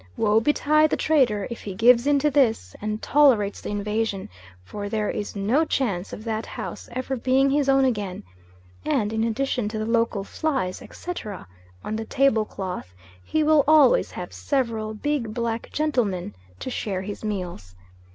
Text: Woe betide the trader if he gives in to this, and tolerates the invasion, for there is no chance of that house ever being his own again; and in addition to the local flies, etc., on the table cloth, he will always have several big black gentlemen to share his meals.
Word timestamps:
Woe 0.17 0.39
betide 0.39 0.89
the 0.89 0.97
trader 0.97 1.45
if 1.51 1.61
he 1.61 1.75
gives 1.75 2.07
in 2.07 2.17
to 2.17 2.31
this, 2.31 2.75
and 2.81 3.03
tolerates 3.03 3.61
the 3.61 3.69
invasion, 3.69 4.29
for 4.63 4.89
there 4.89 5.11
is 5.11 5.35
no 5.35 5.63
chance 5.63 6.11
of 6.11 6.23
that 6.23 6.47
house 6.47 6.89
ever 6.93 7.15
being 7.15 7.51
his 7.51 7.69
own 7.69 7.85
again; 7.85 8.23
and 8.83 9.13
in 9.13 9.23
addition 9.23 9.69
to 9.69 9.77
the 9.77 9.85
local 9.85 10.23
flies, 10.23 10.81
etc., 10.81 11.45
on 11.83 11.95
the 11.97 12.05
table 12.05 12.45
cloth, 12.45 12.95
he 13.23 13.43
will 13.43 13.63
always 13.67 14.09
have 14.09 14.33
several 14.33 14.95
big 14.95 15.35
black 15.35 15.69
gentlemen 15.71 16.33
to 16.57 16.71
share 16.71 17.03
his 17.03 17.23
meals. 17.23 17.75